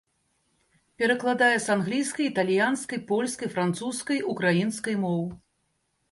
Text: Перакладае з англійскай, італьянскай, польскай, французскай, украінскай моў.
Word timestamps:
Перакладае 0.99 1.57
з 1.65 1.73
англійскай, 1.73 2.25
італьянскай, 2.31 2.99
польскай, 3.11 3.51
французскай, 3.57 4.19
украінскай 4.33 4.95
моў. 5.03 5.21